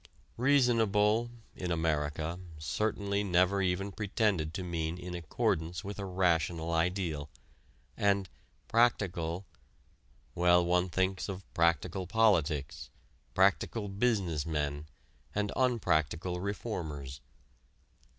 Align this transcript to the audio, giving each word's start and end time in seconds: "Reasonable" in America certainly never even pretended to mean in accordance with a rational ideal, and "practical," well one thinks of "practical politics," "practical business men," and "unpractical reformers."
"Reasonable" 0.37 1.29
in 1.55 1.69
America 1.69 2.39
certainly 2.57 3.23
never 3.23 3.61
even 3.61 3.91
pretended 3.91 4.51
to 4.55 4.63
mean 4.63 4.97
in 4.97 5.13
accordance 5.13 5.83
with 5.83 5.99
a 5.99 6.05
rational 6.05 6.71
ideal, 6.73 7.29
and 7.95 8.27
"practical," 8.67 9.45
well 10.33 10.65
one 10.65 10.89
thinks 10.89 11.29
of 11.29 11.43
"practical 11.53 12.07
politics," 12.07 12.89
"practical 13.35 13.87
business 13.89 14.43
men," 14.43 14.87
and 15.35 15.51
"unpractical 15.55 16.39
reformers." 16.39 17.21